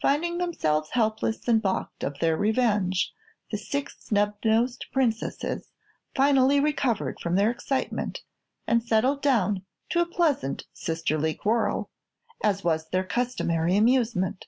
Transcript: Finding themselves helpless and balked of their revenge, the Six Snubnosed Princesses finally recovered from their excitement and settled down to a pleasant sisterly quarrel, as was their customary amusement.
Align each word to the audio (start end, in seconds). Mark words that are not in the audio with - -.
Finding 0.00 0.38
themselves 0.38 0.88
helpless 0.92 1.46
and 1.46 1.60
balked 1.60 2.02
of 2.02 2.18
their 2.18 2.34
revenge, 2.34 3.12
the 3.50 3.58
Six 3.58 3.94
Snubnosed 4.02 4.86
Princesses 4.90 5.70
finally 6.14 6.58
recovered 6.60 7.20
from 7.20 7.34
their 7.34 7.50
excitement 7.50 8.22
and 8.66 8.82
settled 8.82 9.20
down 9.20 9.66
to 9.90 10.00
a 10.00 10.06
pleasant 10.06 10.64
sisterly 10.72 11.34
quarrel, 11.34 11.90
as 12.42 12.64
was 12.64 12.88
their 12.88 13.04
customary 13.04 13.76
amusement. 13.76 14.46